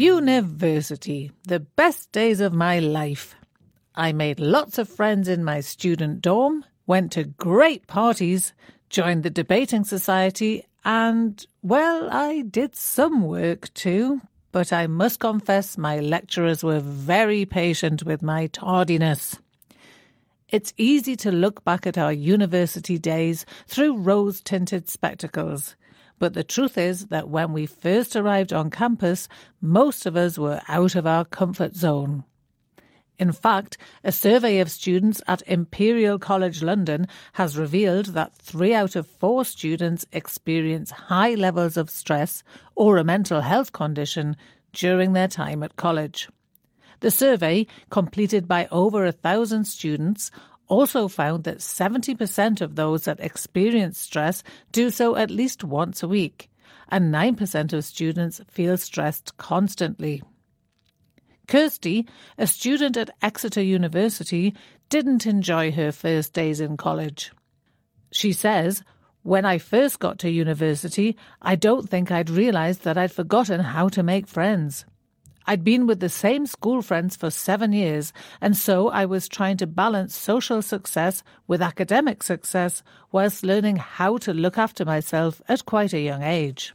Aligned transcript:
University, 0.00 1.30
the 1.46 1.60
best 1.60 2.10
days 2.10 2.40
of 2.40 2.54
my 2.54 2.78
life. 2.78 3.34
I 3.94 4.12
made 4.12 4.40
lots 4.40 4.78
of 4.78 4.88
friends 4.88 5.28
in 5.28 5.44
my 5.44 5.60
student 5.60 6.22
dorm, 6.22 6.64
went 6.86 7.12
to 7.12 7.24
great 7.24 7.86
parties, 7.86 8.54
joined 8.88 9.24
the 9.24 9.28
debating 9.28 9.84
society, 9.84 10.64
and, 10.86 11.44
well, 11.62 12.08
I 12.10 12.40
did 12.40 12.76
some 12.76 13.26
work 13.26 13.74
too, 13.74 14.22
but 14.52 14.72
I 14.72 14.86
must 14.86 15.20
confess 15.20 15.76
my 15.76 16.00
lecturers 16.00 16.64
were 16.64 16.80
very 16.80 17.44
patient 17.44 18.02
with 18.02 18.22
my 18.22 18.46
tardiness. 18.46 19.38
It's 20.48 20.72
easy 20.78 21.14
to 21.16 21.30
look 21.30 21.62
back 21.62 21.86
at 21.86 21.98
our 21.98 22.12
university 22.12 22.96
days 22.96 23.44
through 23.66 23.98
rose 23.98 24.40
tinted 24.40 24.88
spectacles. 24.88 25.76
But 26.20 26.34
the 26.34 26.44
truth 26.44 26.78
is 26.78 27.06
that 27.06 27.30
when 27.30 27.52
we 27.52 27.64
first 27.66 28.14
arrived 28.14 28.52
on 28.52 28.70
campus, 28.70 29.26
most 29.60 30.04
of 30.04 30.16
us 30.16 30.38
were 30.38 30.60
out 30.68 30.94
of 30.94 31.06
our 31.06 31.24
comfort 31.24 31.74
zone. 31.74 32.24
In 33.18 33.32
fact, 33.32 33.78
a 34.04 34.12
survey 34.12 34.60
of 34.60 34.70
students 34.70 35.22
at 35.26 35.42
Imperial 35.46 36.18
College 36.18 36.62
London 36.62 37.06
has 37.34 37.58
revealed 37.58 38.06
that 38.06 38.36
three 38.36 38.74
out 38.74 38.96
of 38.96 39.06
four 39.06 39.46
students 39.46 40.06
experience 40.12 40.90
high 40.90 41.34
levels 41.34 41.78
of 41.78 41.90
stress 41.90 42.42
or 42.74 42.98
a 42.98 43.04
mental 43.04 43.40
health 43.40 43.72
condition 43.72 44.36
during 44.72 45.14
their 45.14 45.28
time 45.28 45.62
at 45.62 45.76
college. 45.76 46.28
The 47.00 47.10
survey, 47.10 47.66
completed 47.88 48.46
by 48.46 48.68
over 48.70 49.06
a 49.06 49.12
thousand 49.12 49.64
students, 49.64 50.30
also 50.70 51.08
found 51.08 51.44
that 51.44 51.58
70% 51.58 52.60
of 52.60 52.76
those 52.76 53.04
that 53.04 53.20
experience 53.20 53.98
stress 53.98 54.42
do 54.72 54.88
so 54.88 55.16
at 55.16 55.30
least 55.30 55.64
once 55.64 56.02
a 56.02 56.08
week, 56.08 56.48
and 56.88 57.12
9% 57.12 57.72
of 57.72 57.84
students 57.84 58.40
feel 58.48 58.78
stressed 58.78 59.36
constantly. 59.36 60.22
Kirsty, 61.48 62.06
a 62.38 62.46
student 62.46 62.96
at 62.96 63.10
Exeter 63.20 63.60
University, 63.60 64.54
didn't 64.88 65.26
enjoy 65.26 65.72
her 65.72 65.90
first 65.90 66.32
days 66.32 66.60
in 66.60 66.76
college. 66.76 67.32
She 68.12 68.32
says, 68.32 68.84
When 69.22 69.44
I 69.44 69.58
first 69.58 69.98
got 69.98 70.20
to 70.20 70.30
university, 70.30 71.16
I 71.42 71.56
don't 71.56 71.88
think 71.88 72.12
I'd 72.12 72.30
realised 72.30 72.84
that 72.84 72.96
I'd 72.96 73.12
forgotten 73.12 73.60
how 73.60 73.88
to 73.88 74.04
make 74.04 74.28
friends. 74.28 74.84
I'd 75.50 75.64
been 75.64 75.88
with 75.88 75.98
the 75.98 76.08
same 76.08 76.46
school 76.46 76.80
friends 76.80 77.16
for 77.16 77.28
seven 77.28 77.72
years, 77.72 78.12
and 78.40 78.56
so 78.56 78.88
I 78.88 79.04
was 79.04 79.28
trying 79.28 79.56
to 79.56 79.66
balance 79.66 80.14
social 80.14 80.62
success 80.62 81.24
with 81.48 81.60
academic 81.60 82.22
success 82.22 82.84
whilst 83.10 83.42
learning 83.42 83.74
how 83.74 84.18
to 84.18 84.32
look 84.32 84.58
after 84.58 84.84
myself 84.84 85.42
at 85.48 85.66
quite 85.66 85.92
a 85.92 85.98
young 85.98 86.22
age. 86.22 86.72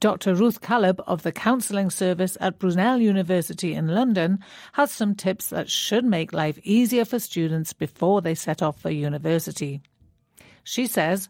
Dr. 0.00 0.34
Ruth 0.34 0.60
Caleb 0.60 1.00
of 1.06 1.22
the 1.22 1.30
Counselling 1.30 1.88
Service 1.88 2.36
at 2.40 2.58
Brunel 2.58 2.98
University 2.98 3.74
in 3.74 3.94
London 3.94 4.40
has 4.72 4.90
some 4.90 5.14
tips 5.14 5.46
that 5.50 5.70
should 5.70 6.04
make 6.04 6.32
life 6.32 6.58
easier 6.64 7.04
for 7.04 7.20
students 7.20 7.72
before 7.72 8.22
they 8.22 8.34
set 8.34 8.60
off 8.60 8.80
for 8.80 8.90
university. 8.90 9.82
She 10.64 10.88
says, 10.88 11.28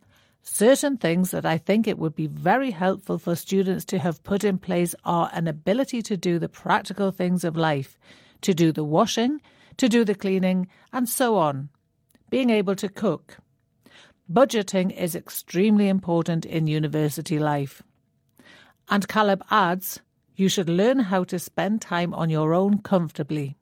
Certain 0.48 0.96
things 0.96 1.32
that 1.32 1.44
I 1.44 1.58
think 1.58 1.86
it 1.86 1.98
would 1.98 2.14
be 2.14 2.28
very 2.28 2.70
helpful 2.70 3.18
for 3.18 3.34
students 3.34 3.84
to 3.86 3.98
have 3.98 4.22
put 4.22 4.44
in 4.44 4.58
place 4.58 4.94
are 5.04 5.28
an 5.34 5.48
ability 5.48 6.00
to 6.02 6.16
do 6.16 6.38
the 6.38 6.48
practical 6.48 7.10
things 7.10 7.44
of 7.44 7.56
life, 7.56 7.98
to 8.42 8.54
do 8.54 8.72
the 8.72 8.84
washing, 8.84 9.42
to 9.76 9.88
do 9.88 10.04
the 10.04 10.14
cleaning, 10.14 10.68
and 10.92 11.08
so 11.08 11.36
on. 11.36 11.68
Being 12.30 12.48
able 12.50 12.76
to 12.76 12.88
cook. 12.88 13.38
Budgeting 14.32 14.96
is 14.96 15.16
extremely 15.16 15.88
important 15.88 16.46
in 16.46 16.68
university 16.68 17.38
life. 17.38 17.82
And 18.88 19.08
Caleb 19.08 19.42
adds, 19.50 20.00
you 20.36 20.48
should 20.48 20.70
learn 20.70 21.00
how 21.00 21.24
to 21.24 21.38
spend 21.40 21.82
time 21.82 22.14
on 22.14 22.30
your 22.30 22.54
own 22.54 22.78
comfortably. 22.78 23.56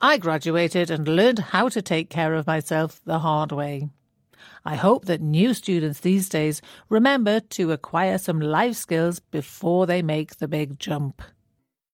I 0.00 0.16
graduated 0.16 0.90
and 0.90 1.06
learned 1.06 1.38
how 1.38 1.68
to 1.68 1.82
take 1.82 2.08
care 2.08 2.34
of 2.34 2.46
myself 2.46 3.00
the 3.04 3.20
hard 3.20 3.52
way. 3.52 3.90
I 4.64 4.76
hope 4.76 5.04
that 5.06 5.20
new 5.20 5.54
students 5.54 6.00
these 6.00 6.28
days 6.28 6.62
remember 6.88 7.40
to 7.40 7.72
acquire 7.72 8.18
some 8.18 8.40
life 8.40 8.76
skills 8.76 9.20
before 9.20 9.86
they 9.86 10.02
make 10.02 10.36
the 10.36 10.48
big 10.48 10.78
jump. 10.78 11.22